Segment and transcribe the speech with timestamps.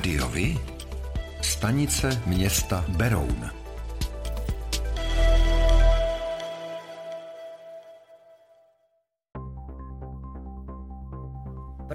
[0.00, 0.56] Rádiovi?
[1.42, 3.59] Stanice města Beroun.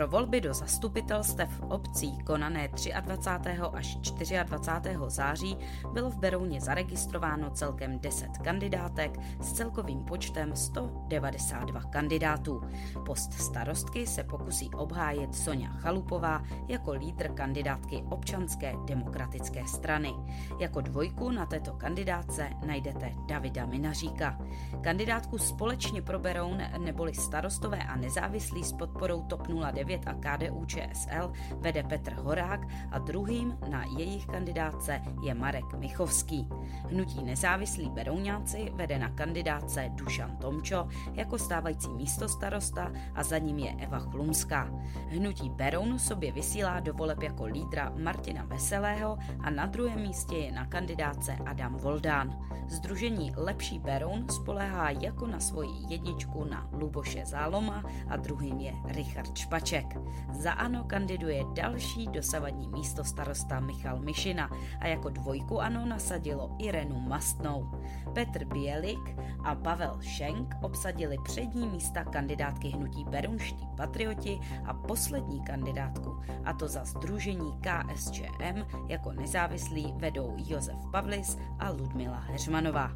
[0.06, 2.70] Pro volby do zastupitelstev obcí konané
[3.02, 3.50] 23.
[3.74, 4.98] až 24.
[5.08, 5.58] září
[5.94, 12.62] bylo v Berouně zaregistrováno celkem 10 kandidátek s celkovým počtem 192 kandidátů.
[13.06, 20.14] Post starostky se pokusí obhájit Sonja Chalupová jako lídr kandidátky občanské demokratické strany.
[20.60, 24.40] Jako dvojku na této kandidátce najdete Davida Minaříka.
[24.82, 30.66] Kandidátku společně pro Beroun neboli starostové a nezávislí s podporou TOP 09 09 a KDU
[30.66, 32.60] ČSL vede Petr Horák
[32.92, 36.50] a druhým na jejich kandidátce je Marek Michovský.
[36.90, 43.76] Hnutí nezávislí Berouňáci vede na kandidáce Dušan Tomčo jako stávající místostarosta a za ním je
[43.80, 44.70] Eva Chlumská.
[45.10, 50.52] Hnutí Beroun sobě vysílá do voleb jako lídra Martina Veselého a na druhém místě je
[50.52, 52.40] na kandidáce Adam Voldán.
[52.68, 59.38] Združení Lepší Beroun spolehá jako na svoji jedničku na Luboše Záloma a druhým je Richard
[59.38, 59.85] Špaček.
[59.94, 60.16] Havlíček.
[60.30, 67.00] Za ANO kandiduje další dosavadní místo starosta Michal Mišina a jako dvojku ANO nasadilo Irenu
[67.00, 67.72] Mastnou.
[68.14, 76.22] Petr Bělik a Pavel Šenk obsadili přední místa kandidátky hnutí Berunští patrioti a poslední kandidátku,
[76.46, 82.92] a to za združení KSČM jako nezávislí vedou Josef Pavlis a Ludmila Heřmanová.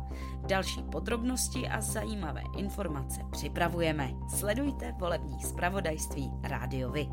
[0.48, 4.12] Další podrobnosti a zajímavé informace připravujeme.
[4.30, 7.09] Sledujte volební zpravodajství Rádio rádiovi.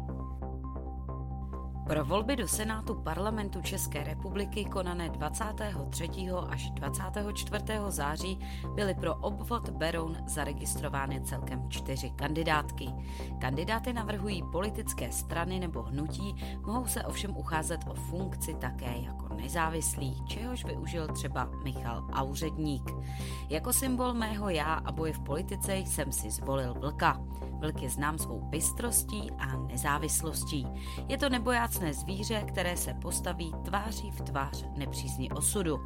[1.86, 6.08] Pro volby do Senátu parlamentu České republiky konané 23.
[6.48, 7.64] až 24.
[7.88, 8.38] září
[8.74, 12.88] byly pro obvod Beroun zaregistrovány celkem čtyři kandidátky.
[13.40, 16.34] Kandidáty navrhují politické strany nebo hnutí,
[16.66, 22.90] mohou se ovšem ucházet o funkci také jako nezávislí, čehož využil třeba Michal Auředník.
[23.48, 27.20] Jako symbol mého já a boje v politice jsem si zvolil vlka.
[27.60, 30.66] Vlk je znám svou bystrostí a nezávislostí.
[31.08, 35.78] Je to nebojácné zvíře, které se postaví tváří v tvář nepřízni osudu.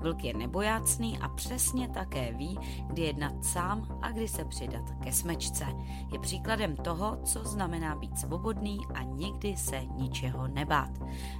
[0.00, 5.12] Vlk je nebojácný a přesně také ví, kdy jednat sám a kdy se přidat ke
[5.12, 5.64] smečce.
[6.12, 10.90] Je příkladem toho, co znamená být svobodný a nikdy se ničeho nebát.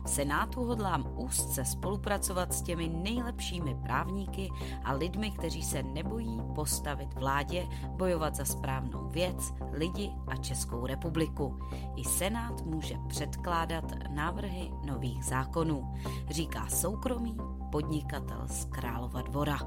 [0.05, 4.51] V Senátu hodlám úzce spolupracovat s těmi nejlepšími právníky
[4.85, 11.59] a lidmi, kteří se nebojí postavit vládě, bojovat za správnou věc, lidi a Českou republiku.
[11.97, 15.95] I Senát může předkládat návrhy nových zákonů,
[16.31, 17.37] říká soukromý
[17.73, 19.59] podnikatel z Králova dvora.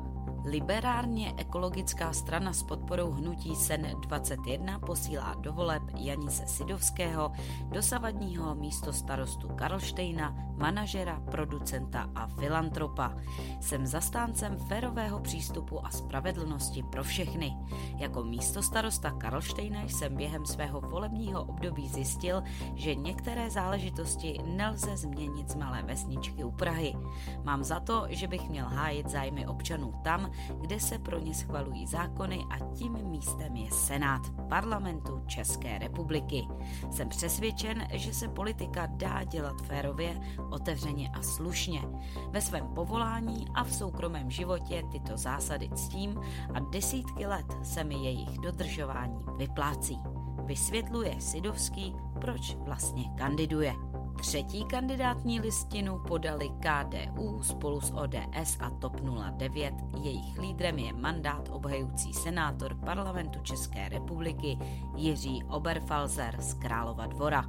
[0.46, 7.32] Liberárně ekologická strana s podporou hnutí SEN 21 posílá do voleb Janise Sidovského,
[7.72, 13.16] dosavadního místo starostu Karlštejna, manažera, producenta a filantropa.
[13.60, 17.58] Jsem zastáncem férového přístupu a spravedlnosti pro všechny.
[17.98, 22.44] Jako místo starosta Karlštejna jsem během svého volebního období zjistil,
[22.76, 26.96] že některé záležitosti nelze změnit z malé vesničky u Prahy.
[27.44, 30.29] Mám za to, že bych měl hájit zájmy občanů tam,
[30.62, 36.48] kde se pro ně schvalují zákony a tím místem je Senát parlamentu České republiky.
[36.92, 40.20] Jsem přesvědčen, že se politika dá dělat férově,
[40.52, 41.82] otevřeně a slušně.
[42.30, 46.20] Ve svém povolání a v soukromém životě tyto zásady ctím
[46.54, 50.00] a desítky let se mi jejich dodržování vyplácí.
[50.46, 53.89] Vysvětluje Sidovský, proč vlastně kandiduje.
[54.22, 59.02] Třetí kandidátní listinu podali KDU spolu s ODS a TOP
[59.38, 59.74] 09.
[60.02, 64.58] Jejich lídrem je mandát obhajující senátor parlamentu České republiky
[64.96, 67.42] Jiří Oberfalzer z Králova dvora.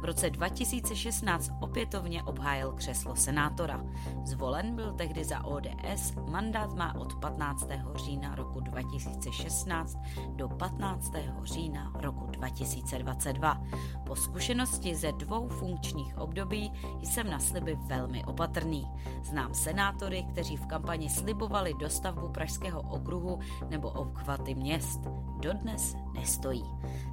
[0.00, 3.84] V roce 2016 opětovně obhájil křeslo senátora.
[4.24, 7.68] Zvolen byl tehdy za ODS, mandát má od 15.
[7.94, 9.98] října roku 2016
[10.36, 11.12] do 15.
[11.44, 13.62] října roku 2022.
[14.06, 16.72] Po zkušenosti ze dvou funkčních volebních období
[17.02, 18.86] jsem na sliby velmi opatrný.
[19.22, 25.00] Znám senátory, kteří v kampani slibovali dostavbu Pražského okruhu nebo obchvaty měst.
[25.40, 26.64] Dodnes nestojí.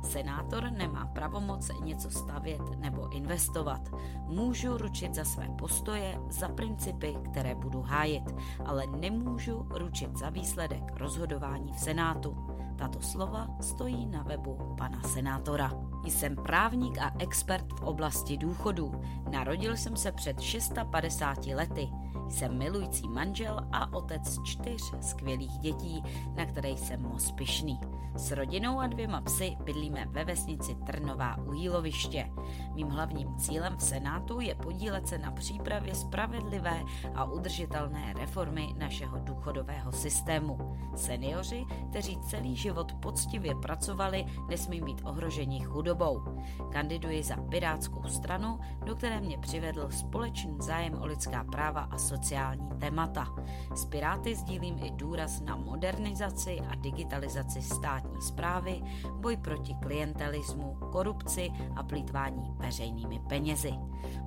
[0.04, 3.82] Senátor nemá pravomoc něco stavět nebo investovat.
[4.28, 8.36] Můžu ručit za své postoje, za principy, které budu hájit,
[8.66, 12.38] ale nemůžu ručit za výsledek rozhodování v Senátu.
[12.78, 15.87] Tato slova stojí na webu pana senátora.
[16.12, 19.02] Jsem právník a expert v oblasti důchodů.
[19.32, 21.90] Narodil jsem se před 650 lety.
[22.30, 26.04] Jsem milující manžel a otec čtyř skvělých dětí,
[26.36, 27.80] na které jsem moc pyšný.
[28.16, 32.30] S rodinou a dvěma psy bydlíme ve vesnici Trnová u Jíloviště.
[32.74, 36.84] Mým hlavním cílem v Senátu je podílet se na přípravě spravedlivé
[37.16, 40.78] a udržitelné reformy našeho důchodového systému.
[40.96, 46.24] Seniori, kteří celý život poctivě pracovali, nesmí být ohroženi chudobou.
[46.72, 52.70] Kandiduji za Pirátskou stranu, do které mě přivedl společný zájem o lidská práva a sociální
[52.80, 53.28] témata.
[53.76, 58.82] S Piráty sdílím i důraz na modernizaci a digitalizaci státní zprávy,
[59.12, 63.74] boj proti klientelismu, korupci a plítvání veřejnými penězi.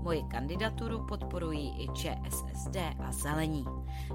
[0.02, 3.64] Moji kandidaturu podporují i ČSSD a Zelení.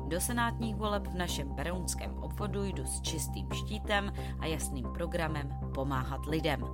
[0.07, 6.25] Do senátních voleb v našem berounském obvodu jdu s čistým štítem a jasným programem pomáhat
[6.25, 6.65] lidem.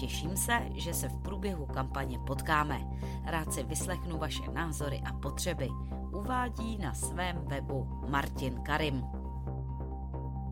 [0.00, 2.80] Těším se, že se v průběhu kampaně potkáme.
[3.24, 5.68] Rád si vyslechnu vaše názory a potřeby.
[6.12, 9.19] Uvádí na svém webu Martin Karim.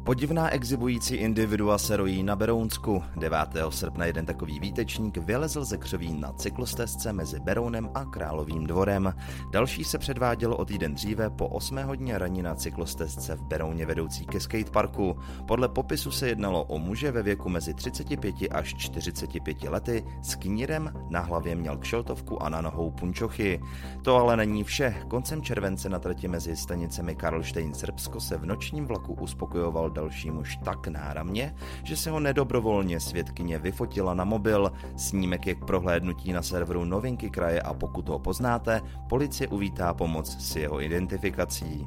[0.09, 3.03] Podivná exhibující individua se rojí na Berounsku.
[3.17, 3.39] 9.
[3.71, 9.15] srpna jeden takový výtečník vylezl ze křoví na cyklostezce mezi Berounem a Královým dvorem.
[9.51, 14.27] Další se předvádělo o týden dříve po 8 hodině raní na cyklostezce v Berouně vedoucí
[14.27, 15.17] ke skateparku.
[15.47, 20.93] Podle popisu se jednalo o muže ve věku mezi 35 až 45 lety, s knírem
[21.11, 23.61] na hlavě měl kšeltovku a na nohou punčochy.
[24.03, 24.95] To ale není vše.
[25.09, 30.59] Koncem července na trati mezi stanicemi Karlštejn Srbsko se v nočním vlaku uspokojoval další muž
[30.65, 31.55] tak náramně,
[31.85, 34.73] že se ho nedobrovolně svědkyně vyfotila na mobil.
[34.97, 40.37] Snímek je k prohlédnutí na serveru Novinky kraje a pokud ho poznáte, policie uvítá pomoc
[40.39, 41.87] s jeho identifikací.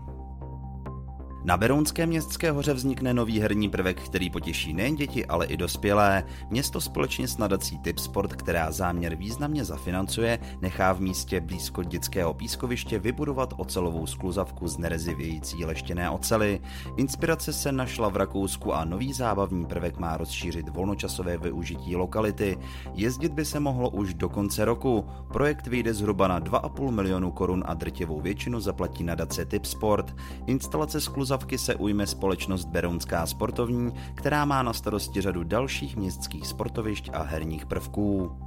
[1.44, 6.24] Na Berounské městské hoře vznikne nový herní prvek, který potěší nejen děti, ale i dospělé.
[6.50, 12.34] Město společně s nadací Tip Sport, která záměr významně zafinancuje, nechá v místě blízko dětského
[12.34, 16.62] pískoviště vybudovat ocelovou skluzavku z nerezivějící leštěné ocely.
[16.98, 22.58] Inspirace se našla v Rakousku a nový zábavní prvek má rozšířit volnočasové využití lokality.
[22.94, 25.06] Jezdit by se mohlo už do konce roku.
[25.28, 30.16] Projekt vyjde zhruba na 2,5 milionu korun a drtivou většinu zaplatí nadace Tip Sport.
[30.46, 36.48] Instalace skluzavky Kluzavky se ujme společnost Berounská sportovní, která má na starosti řadu dalších městských
[36.48, 38.38] sportovišť a herních prvků.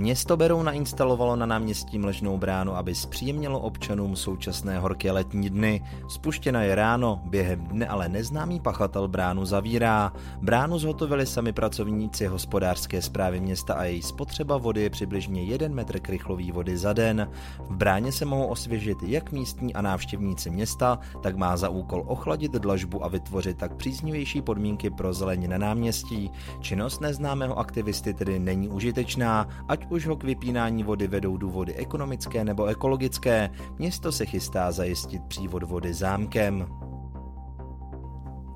[0.00, 5.84] Město Berou nainstalovalo na náměstí Mlečnou bránu, aby zpříjemnilo občanům současné horké letní dny.
[6.08, 10.12] Spuštěna je ráno, během dne ale neznámý pachatel bránu zavírá.
[10.42, 16.00] Bránu zhotovili sami pracovníci hospodářské zprávy města a její spotřeba vody je přibližně 1 metr
[16.00, 17.30] krychlový vody za den.
[17.58, 22.52] V bráně se mohou osvěžit jak místní a návštěvníci města, tak má za úkol ochladit
[22.52, 26.30] dlažbu a vytvořit tak příznivější podmínky pro zelení na náměstí.
[26.60, 32.44] Činnost neznámého aktivisty tedy není užitečná, ať už ho k vypínání vody vedou důvody ekonomické
[32.44, 36.66] nebo ekologické, město se chystá zajistit přívod vody zámkem.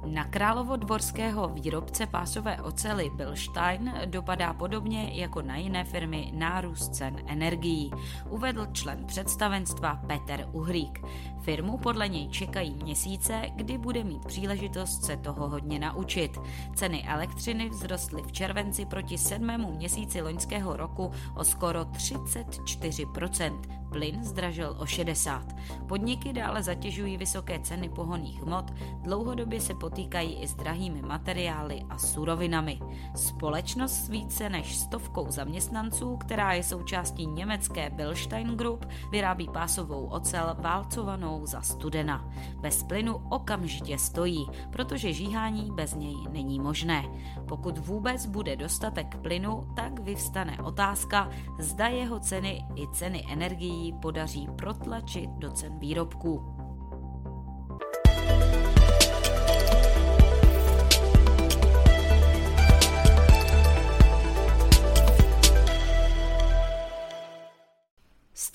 [0.07, 7.91] Na královodvorského výrobce pásové ocely Bilstein dopadá podobně jako na jiné firmy nárůst cen energií,
[8.31, 11.01] uvedl člen představenstva Peter Uhrík.
[11.45, 16.39] Firmu podle něj čekají měsíce, kdy bude mít příležitost se toho hodně naučit.
[16.75, 23.61] Ceny elektřiny vzrostly v červenci proti sedmému měsíci loňského roku o skoro 34%.
[23.93, 25.55] Plyn zdražil o 60.
[25.89, 28.71] Podniky dále zatěžují vysoké ceny pohonných hmot,
[29.03, 32.81] dlouhodobě se potýkají i s drahými materiály a surovinami.
[33.17, 40.57] Společnost s více než stovkou zaměstnanců, která je součástí německé Bilstein Group, vyrábí pásovou ocel
[40.59, 42.31] válcovanou rovnou za studena.
[42.61, 47.05] Bez plynu okamžitě stojí, protože žíhání bez něj není možné.
[47.49, 54.49] Pokud vůbec bude dostatek plynu, tak vyvstane otázka, zda jeho ceny i ceny energií podaří
[54.57, 56.54] protlačit do cen výrobků.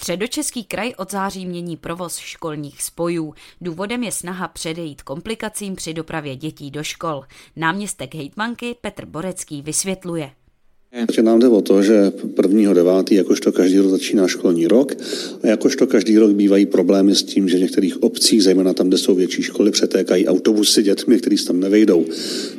[0.10, 3.34] Středočeský kraj od září mění provoz školních spojů.
[3.62, 7.24] Důvodem je snaha předejít komplikacím při dopravě dětí do škol.
[7.56, 10.32] Náměstek hejtmanky Petr Borecký vysvětluje.
[10.92, 13.14] Takže nám jde o to, že 1.9.
[13.14, 14.98] jakožto každý rok začíná školní rok
[15.44, 18.98] a jakožto každý rok bývají problémy s tím, že v některých obcích, zejména tam, kde
[18.98, 22.06] jsou větší školy, přetékají autobusy dětmi, se tam nevejdou.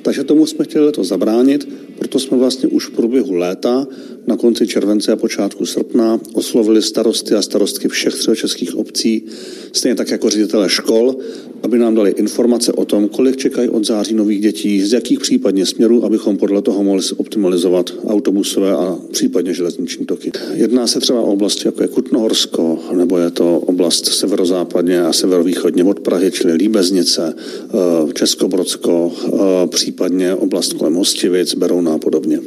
[0.02, 1.68] Takže tomu jsme chtěli to zabránit,
[1.98, 3.86] proto jsme vlastně už v průběhu léta,
[4.26, 9.26] na konci července a počátku srpna, oslovili starosty a starostky všech českých obcí,
[9.72, 11.16] stejně tak jako ředitele škol,
[11.62, 15.66] aby nám dali informace o tom, kolik čekají od září nových dětí, z jakých případně
[15.66, 20.32] směrů, abychom podle toho mohli optimalizovat autobusové a případně železniční toky.
[20.54, 25.84] Jedná se třeba o oblasti jako je Kutnohorsko, nebo je to oblast severozápadně a severovýchodně
[25.84, 32.40] od Prahy, čili Líbeznice, eh, Českobrodsko, eh, případně oblast kolem Hostivic, Berouna a podobně.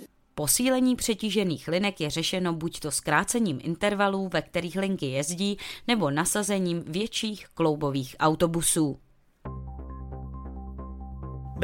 [0.43, 5.57] Posílení přetížených linek je řešeno buď to zkrácením intervalů, ve kterých linky jezdí,
[5.87, 8.99] nebo nasazením větších kloubových autobusů.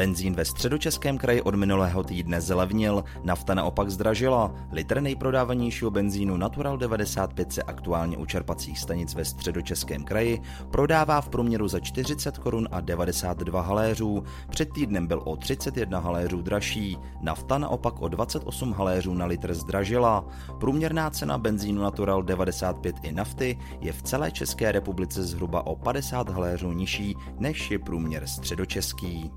[0.00, 4.54] Benzín ve středočeském kraji od minulého týdne zlevnil, nafta naopak zdražila.
[4.72, 10.40] Litr nejprodávanějšího benzínu Natural 95 se aktuálně u čerpacích stanic ve středočeském kraji
[10.70, 14.24] prodává v průměru za 40 korun a 92 haléřů.
[14.50, 16.98] Před týdnem byl o 31 haléřů dražší.
[17.20, 20.24] Nafta naopak o 28 haléřů na litr zdražila.
[20.60, 26.28] Průměrná cena benzínu Natural 95 i nafty je v celé České republice zhruba o 50
[26.28, 29.30] haléřů nižší než je průměr středočeský.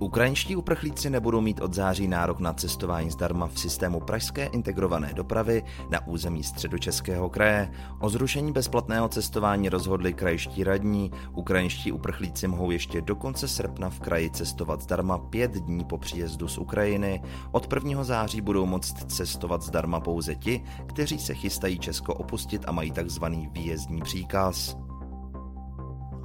[0.00, 5.62] Ukrajinští uprchlíci nebudou mít od září nárok na cestování zdarma v systému pražské integrované dopravy
[5.90, 7.70] na území středočeského kraje.
[7.98, 11.10] O zrušení bezplatného cestování rozhodli krajští radní.
[11.32, 16.48] Ukrajinští uprchlíci mohou ještě do konce srpna v kraji cestovat zdarma pět dní po příjezdu
[16.48, 17.22] z Ukrajiny.
[17.52, 18.04] Od 1.
[18.04, 23.48] září budou moct cestovat zdarma pouze ti, kteří se chystají Česko opustit a mají takzvaný
[23.52, 24.76] výjezdní příkaz.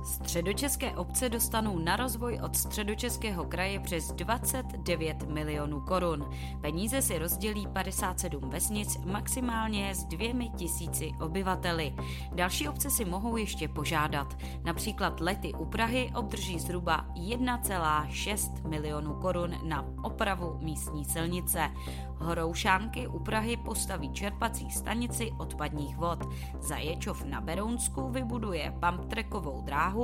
[0.06, 6.30] Středočeské obce dostanou na rozvoj od středočeského kraje přes 29 milionů korun.
[6.62, 11.96] Peníze si rozdělí 57 vesnic maximálně s dvěmi tisíci obyvateli.
[12.36, 14.38] Další obce si mohou ještě požádat.
[14.64, 21.72] Například Lety u Prahy obdrží zhruba 1,6 milionů korun na opravu místní silnice.
[22.18, 26.20] Horoušánky u Prahy postaví čerpací stanici odpadních vod.
[26.60, 29.95] Zaječov na Berounsku vybuduje pumptrackovou dráhu,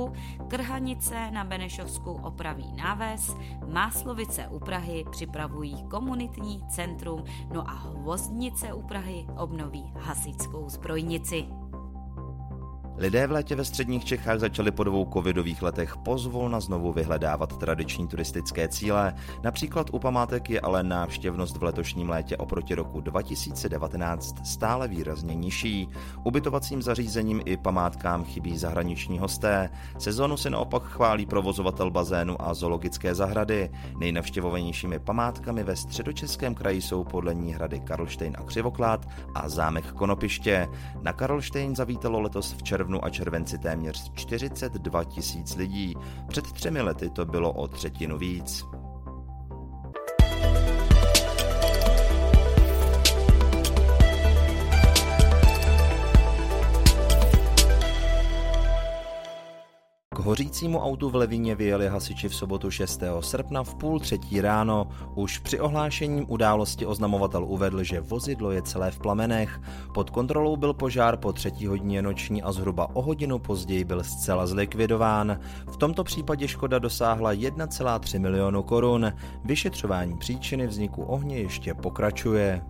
[0.48, 8.82] Krhanice na Benešovsku opraví náves, Máslovice u Prahy připravují komunitní centrum, no a Hvozdnice u
[8.82, 11.61] Prahy obnoví hasičskou zbrojnici.
[13.02, 18.08] Lidé v létě ve středních Čechách začali po dvou covidových letech pozvolna znovu vyhledávat tradiční
[18.08, 19.14] turistické cíle.
[19.42, 25.88] Například u památek je ale návštěvnost v letošním létě oproti roku 2019 stále výrazně nižší.
[26.24, 29.70] Ubytovacím zařízením i památkám chybí zahraniční hosté.
[29.98, 33.70] Sezonu se naopak chválí provozovatel bazénu a zoologické zahrady.
[33.98, 40.68] Nejnavštěvovanějšími památkami ve středočeském kraji jsou podle ní hrady Karlštejn a Křivoklát a zámek Konopiště.
[41.02, 45.94] Na Karlštejn zavítalo letos v červnu červnu a červenci téměř 42 tisíc lidí.
[46.28, 48.64] Před třemi lety to bylo o třetinu víc.
[60.22, 63.02] Hořícímu autu v Levíně vyjeli hasiči v sobotu 6.
[63.20, 64.88] srpna v půl třetí ráno.
[65.14, 69.60] Už při ohlášení události oznamovatel uvedl, že vozidlo je celé v plamenech.
[69.94, 74.46] Pod kontrolou byl požár po třetí hodině noční a zhruba o hodinu později byl zcela
[74.46, 75.38] zlikvidován.
[75.72, 79.12] V tomto případě škoda dosáhla 1,3 milionu korun.
[79.44, 82.62] Vyšetřování příčiny vzniku ohně ještě pokračuje.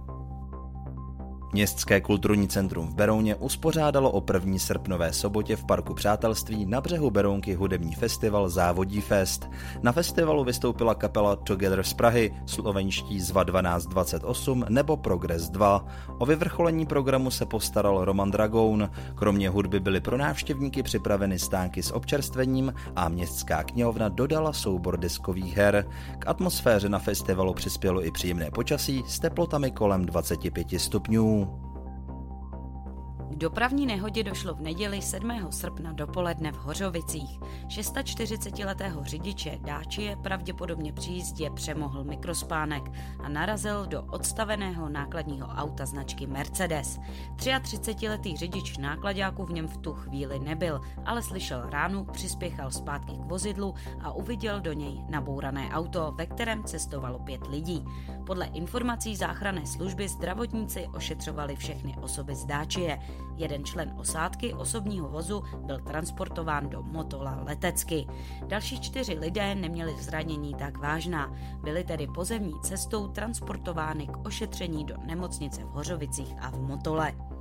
[1.54, 7.10] Městské kulturní centrum v Berouně uspořádalo o první srpnové sobotě v Parku Přátelství na břehu
[7.10, 9.50] Berounky hudební festival Závodí Fest.
[9.82, 15.86] Na festivalu vystoupila kapela Together z Prahy, slovenští Zva 1228 nebo Progress 2.
[16.18, 18.90] O vyvrcholení programu se postaral Roman Dragoun.
[19.14, 25.56] Kromě hudby byly pro návštěvníky připraveny stánky s občerstvením a městská knihovna dodala soubor deskových
[25.56, 25.86] her.
[26.18, 31.41] K atmosféře na festivalu přispělo i příjemné počasí s teplotami kolem 25 stupňů
[33.42, 35.30] dopravní nehodě došlo v neděli 7.
[35.50, 37.40] srpna dopoledne v Hořovicích.
[37.66, 42.82] 640-letého řidiče Dáčie pravděpodobně při jízdě přemohl mikrospánek
[43.20, 46.98] a narazil do odstaveného nákladního auta značky Mercedes.
[47.36, 53.24] 33-letý řidič nákladáku v něm v tu chvíli nebyl, ale slyšel ránu, přispěchal zpátky k
[53.24, 57.84] vozidlu a uviděl do něj nabourané auto, ve kterém cestovalo pět lidí.
[58.26, 62.98] Podle informací záchranné služby zdravotníci ošetřovali všechny osoby z Dáčie.
[63.36, 68.06] Jeden člen osádky osobního vozu byl transportován do Motola letecky.
[68.46, 74.94] Další čtyři lidé neměli zranění tak vážná, byli tedy pozemní cestou transportovány k ošetření do
[75.06, 77.31] nemocnice v Hořovicích a v Motole.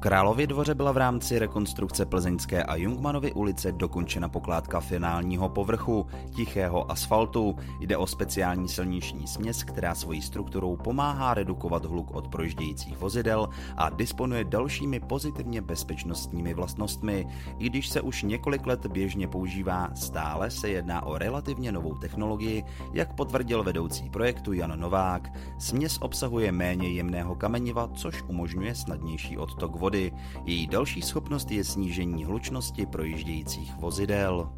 [0.00, 6.90] Králově dvoře byla v rámci rekonstrukce Plzeňské a Jungmanovy ulice dokončena pokládka finálního povrchu, tichého
[6.90, 7.56] asfaltu.
[7.80, 13.90] Jde o speciální silniční směs, která svojí strukturou pomáhá redukovat hluk od projíždějících vozidel a
[13.90, 17.26] disponuje dalšími pozitivně bezpečnostními vlastnostmi.
[17.58, 22.64] I když se už několik let běžně používá, stále se jedná o relativně novou technologii,
[22.92, 25.28] jak potvrdil vedoucí projektu Jan Novák.
[25.58, 30.12] Směs obsahuje méně jemného kameniva, což umožňuje snadnější odtok vody vody.
[30.44, 34.50] Její další schopnost je snížení hlučnosti projíždějících vozidel.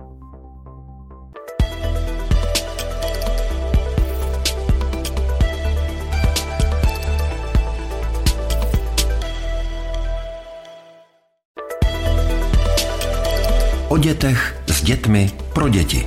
[13.88, 16.04] O dětech s dětmi pro děti.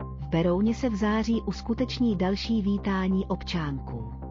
[0.00, 4.29] V Berouně se v září uskuteční další vítání občánků.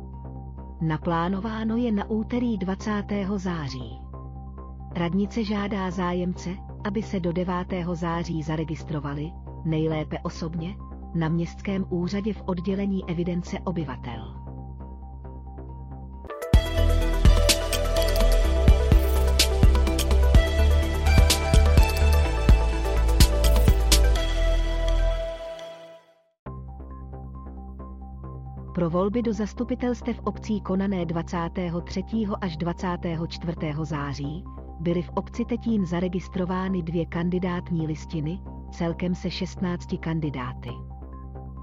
[0.81, 3.03] Naplánováno je na úterý 20.
[3.35, 3.99] září.
[4.95, 6.49] Radnice žádá zájemce,
[6.87, 7.53] aby se do 9.
[7.93, 9.31] září zaregistrovali,
[9.65, 10.75] nejlépe osobně,
[11.15, 14.38] na městském úřadě v oddělení evidence obyvatel.
[28.79, 32.03] Pro volby do zastupitelstev obcí konané 23.
[32.41, 33.53] až 24.
[33.83, 34.43] září
[34.79, 38.39] byly v obci Tetín zaregistrovány dvě kandidátní listiny,
[38.71, 40.69] celkem se 16 kandidáty.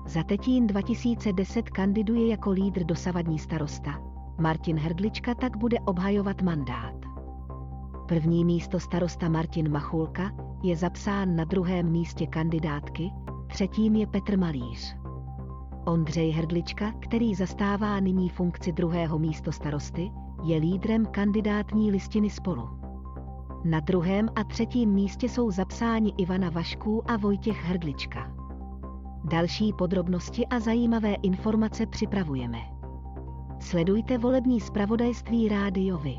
[0.07, 4.01] Za Tetín 2010 kandiduje jako lídr dosavadní starosta.
[4.41, 6.95] Martin Hrdlička tak bude obhajovat mandát.
[8.09, 10.31] První místo starosta Martin Machulka
[10.63, 13.11] je zapsán na druhém místě kandidátky,
[13.47, 15.06] třetím je Petr Malíř.
[15.87, 20.11] Ondřej Hrdlička, který zastává nyní funkci druhého místo starosty,
[20.45, 22.69] je lídrem kandidátní listiny spolu.
[23.65, 28.33] Na druhém a třetím místě jsou zapsáni Ivana Vašků a Vojtěch Hrdlička.
[29.25, 32.59] Další podrobnosti a zajímavé informace připravujeme.
[33.61, 36.17] Sledujte volební zpravodajství rádiovi.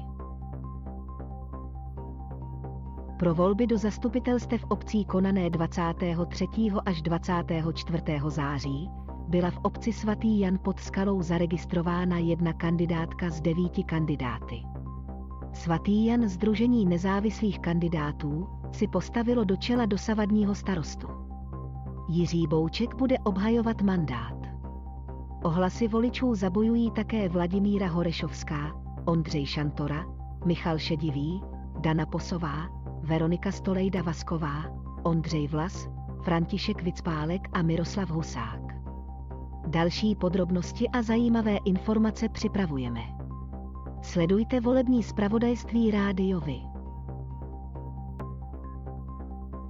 [3.19, 6.45] Pro volby do zastupitelstev obcí konané 23.
[6.85, 8.03] až 24.
[8.27, 8.89] září
[9.27, 14.63] byla v obci svatý Jan pod skalou zaregistrována jedna kandidátka z devíti kandidáty.
[15.53, 21.07] Svatý Jan Združení nezávislých kandidátů si postavilo do čela dosavadního starostu.
[22.09, 24.37] Jiří Bouček bude obhajovat mandát.
[25.43, 28.71] Ohlasy voličů zabojují také Vladimíra Horešovská,
[29.05, 30.05] Ondřej Šantora,
[30.45, 31.41] Michal Šedivý,
[31.79, 32.69] Dana Posová,
[33.01, 34.63] Veronika Stolejda Vasková,
[35.03, 35.89] Ondřej Vlas,
[36.23, 38.66] František Vicpálek a Miroslav Husák.
[39.67, 42.99] Další podrobnosti a zajímavé informace připravujeme.
[44.01, 46.61] Sledujte volební zpravodajství rádiovi.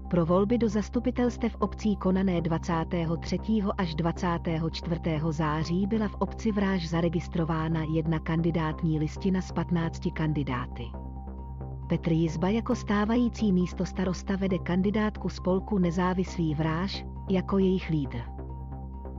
[0.09, 3.39] Pro volby do zastupitelstev obcí konané 23.
[3.77, 5.01] až 24.
[5.29, 10.83] září byla v obci Vráž zaregistrována jedna kandidátní listina z 15 kandidáty.
[11.89, 18.36] Petr Jizba jako stávající místo starosta vede kandidátku spolku Nezávislý Vráž jako jejich lídr.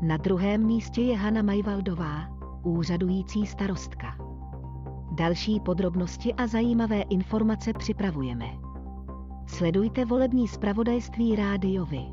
[0.02, 2.28] Na druhém místě je Hana Majvaldová,
[2.64, 4.16] úřadující starostka.
[5.12, 8.46] Další podrobnosti a zajímavé informace připravujeme.
[9.46, 12.04] Sledujte volební zpravodajství rádiovi.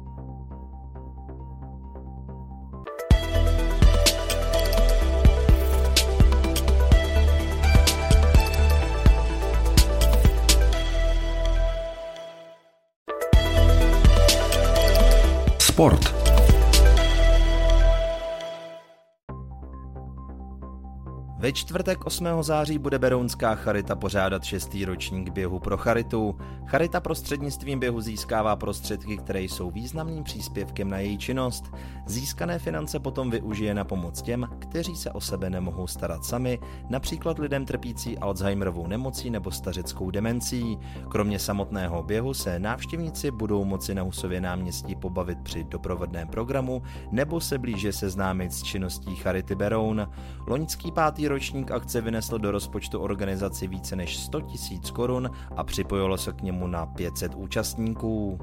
[15.59, 16.14] Sport.
[21.45, 22.27] Ve čtvrtek 8.
[22.41, 26.37] září bude Berounská Charita pořádat šestý ročník běhu pro Charitu.
[26.75, 31.71] Charita prostřednictvím běhu získává prostředky, které jsou významným příspěvkem na její činnost.
[32.05, 36.59] Získané finance potom využije na pomoc těm, kteří se o sebe nemohou starat sami,
[36.89, 40.77] například lidem trpící Alzheimerovou nemocí nebo stařeckou demencí.
[41.09, 47.41] Kromě samotného běhu se návštěvníci budou moci na Husově náměstí pobavit při doprovodném programu nebo
[47.41, 50.09] se blíže seznámit s činností Charity Beroun.
[50.47, 54.51] Loňský pátý ročník akce vynesl do rozpočtu organizaci více než 100 000
[54.93, 58.39] korun a připojilo se k němu na 500 účastníků.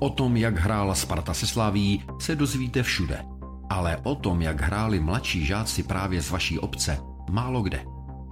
[0.00, 3.24] O tom, jak hrála Sparta se Slaví, se dozvíte všude.
[3.70, 6.98] Ale o tom, jak hráli mladší žáci právě z vaší obce,
[7.30, 7.84] málo kde.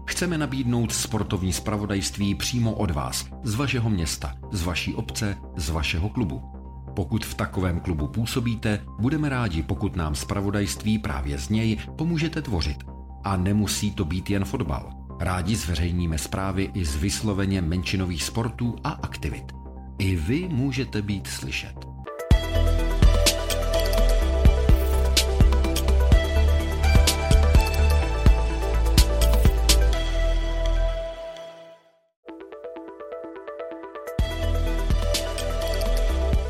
[0.08, 6.08] Chceme nabídnout sportovní spravodajství přímo od vás, z vašeho města, z vaší obce, z vašeho
[6.08, 6.42] klubu.
[6.96, 12.84] Pokud v takovém klubu působíte, budeme rádi, pokud nám spravodajství právě z něj pomůžete tvořit
[13.24, 14.95] A nemusí to být jen fotbal.
[15.20, 19.52] Rádi zveřejníme zprávy i z vysloveně menšinových sportů a aktivit.
[19.98, 21.74] I vy můžete být slyšet.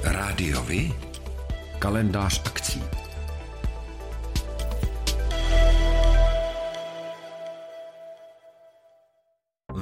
[0.04, 0.92] Rádiovi
[1.78, 2.82] kalendář akcí.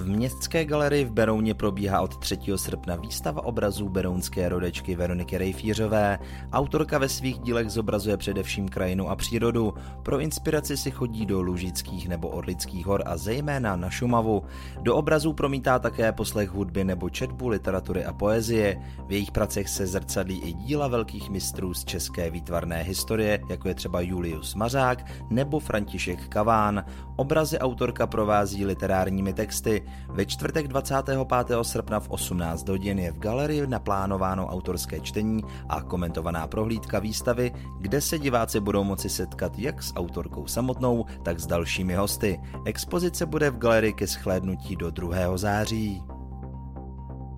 [0.05, 2.39] Městské galerii v Berouně probíhá od 3.
[2.57, 6.19] srpna výstava obrazů berounské rodečky Veroniky Rejfířové.
[6.53, 9.75] Autorka ve svých dílech zobrazuje především krajinu a přírodu.
[10.03, 14.43] Pro inspiraci si chodí do Lužických nebo Orlických hor a zejména na Šumavu.
[14.83, 18.83] Do obrazů promítá také poslech hudby nebo četbu literatury a poezie.
[19.07, 23.75] V jejich pracech se zrcadlí i díla velkých mistrů z české výtvarné historie, jako je
[23.75, 26.85] třeba Julius Mařák nebo František Kaván.
[27.17, 29.83] Obrazy autorka provází literárními texty.
[30.09, 31.19] Ve čtvrtek 25.
[31.63, 38.01] srpna v 18 hodin je v galerii naplánováno autorské čtení a komentovaná prohlídka výstavy, kde
[38.01, 42.41] se diváci budou moci setkat jak s autorkou samotnou, tak s dalšími hosty.
[42.65, 45.37] Expozice bude v galerii ke schlédnutí do 2.
[45.37, 46.03] září.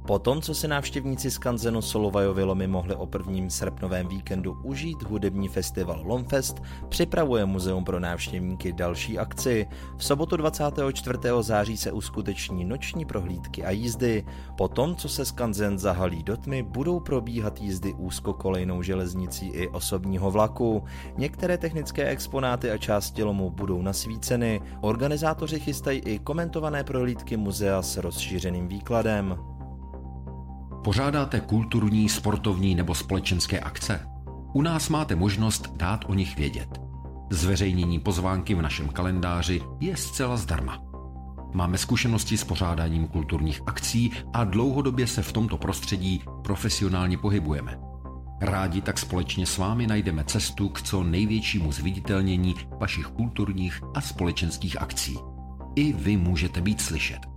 [0.07, 5.49] Po tom, co si návštěvníci z Kanzenu Solovajovi mohli o prvním srpnovém víkendu užít hudební
[5.49, 9.67] festival Lomfest, připravuje Muzeum pro návštěvníky další akci.
[9.97, 11.19] V sobotu 24.
[11.41, 14.25] září se uskuteční noční prohlídky a jízdy.
[14.57, 19.69] Po tom, co se z Kanzen zahalí do tmy, budou probíhat jízdy úzkokolejnou železnicí i
[19.69, 20.85] osobního vlaku.
[21.17, 24.61] Některé technické exponáty a části lomu budou nasvíceny.
[24.81, 29.56] Organizátoři chystají i komentované prohlídky muzea s rozšířeným výkladem.
[30.87, 34.09] Pořádáte kulturní, sportovní nebo společenské akce?
[34.53, 36.81] U nás máte možnost dát o nich vědět.
[37.31, 40.83] Zveřejnění pozvánky v našem kalendáři je zcela zdarma.
[41.55, 47.79] Máme zkušenosti s pořádáním kulturních akcí a dlouhodobě se v tomto prostředí profesionálně pohybujeme.
[48.41, 54.83] Rádi tak společně s vámi najdeme cestu k co největšímu zviditelnění vašich kulturních a společenských
[54.83, 55.19] akcí.
[55.75, 57.36] I vy můžete být slyšet.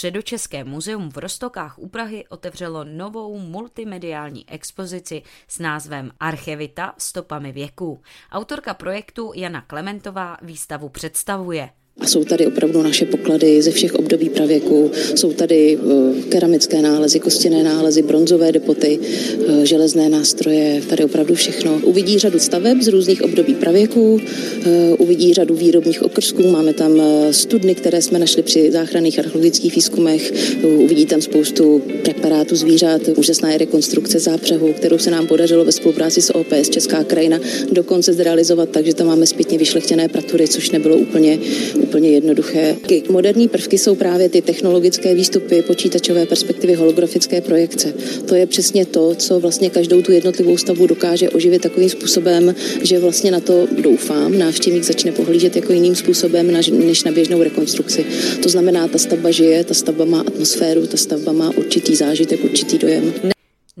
[0.00, 8.02] Středočeské muzeum v Rostokách u Prahy otevřelo novou multimediální expozici s názvem Archevita stopami věků.
[8.32, 11.70] Autorka projektu Jana Klementová výstavu představuje.
[12.00, 14.90] A jsou tady opravdu naše poklady ze všech období pravěku.
[15.14, 21.80] Jsou tady eh, keramické nálezy, kostěné nálezy, bronzové depoty, eh, železné nástroje, tady opravdu všechno.
[21.84, 24.20] Uvidí řadu staveb z různých období pravěku,
[24.64, 30.32] eh, uvidí řadu výrobních okrsků, máme tam studny, které jsme našli při záchranných archeologických výzkumech,
[30.64, 36.22] uvidí tam spoustu preparátů zvířat, úžasná je rekonstrukce zápřehu, kterou se nám podařilo ve spolupráci
[36.22, 37.40] s OPS Česká krajina
[37.72, 41.38] dokonce zrealizovat tak, že tam máme zpětně vyšlechtěné pratury, což nebylo úplně
[41.80, 42.76] úplně jednoduché.
[43.08, 47.94] Moderní prvky jsou právě ty technologické výstupy, počítačové perspektivy, holografické projekce.
[48.26, 52.98] To je přesně to, co vlastně každou tu jednotlivou stavbu dokáže oživit takovým způsobem, že
[52.98, 58.04] vlastně na to doufám, návštěvník začne pohlížet jako jiným způsobem než na běžnou rekonstrukci.
[58.42, 62.78] To znamená, ta stavba žije, ta stavba má atmosféru, ta stavba má určitý zážitek, určitý
[62.78, 63.12] dojem.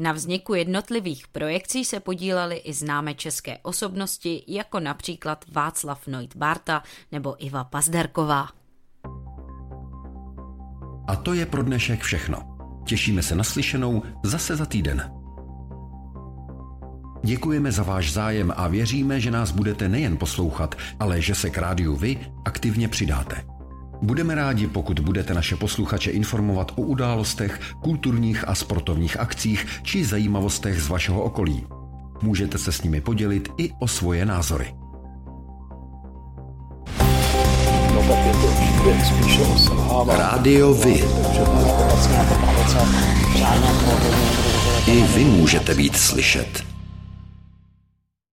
[0.00, 6.82] Na vzniku jednotlivých projekcí se podílely i známé české osobnosti, jako například Václav Noit Barta
[7.12, 8.48] nebo Iva Pazderková.
[11.06, 12.56] A to je pro dnešek všechno.
[12.86, 15.12] Těšíme se na slyšenou zase za týden.
[17.24, 21.58] Děkujeme za váš zájem a věříme, že nás budete nejen poslouchat, ale že se k
[21.58, 23.59] rádiu vy aktivně přidáte.
[24.02, 30.82] Budeme rádi, pokud budete naše posluchače informovat o událostech, kulturních a sportovních akcích či zajímavostech
[30.82, 31.66] z vašeho okolí.
[32.22, 34.74] Můžete se s nimi podělit i o svoje názory.
[40.08, 41.04] Rádio Vy.
[44.86, 46.69] I vy můžete být slyšet.